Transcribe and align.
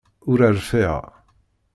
Ur 0.29 0.39
rfiɣ! 0.55 0.95